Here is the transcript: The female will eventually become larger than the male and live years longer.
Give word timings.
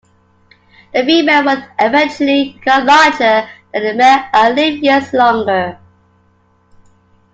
The 0.95 1.03
female 1.05 1.43
will 1.45 1.63
eventually 1.77 2.53
become 2.53 2.87
larger 2.87 3.47
than 3.71 3.83
the 3.83 3.93
male 3.93 4.23
and 4.33 4.55
live 4.55 4.79
years 4.83 5.13
longer. 5.13 5.77